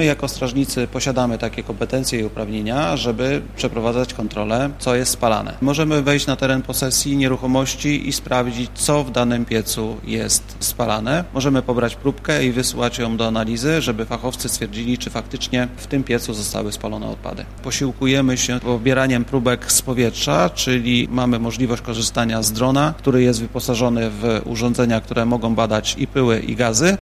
[0.00, 5.54] My jako strażnicy posiadamy takie kompetencje i uprawnienia, żeby przeprowadzać kontrolę, co jest spalane.
[5.60, 11.24] Możemy wejść na teren posesji nieruchomości i sprawdzić, co w danym piecu jest spalane.
[11.34, 16.04] Możemy pobrać próbkę i wysłać ją do analizy, żeby fachowcy stwierdzili, czy faktycznie w tym
[16.04, 17.44] piecu zostały spalone odpady.
[17.62, 24.10] Posiłkujemy się pobieraniem próbek z powietrza, czyli mamy możliwość korzystania z drona, który jest wyposażony
[24.10, 26.94] w urządzenia, które mogą badać i pyły, i gazy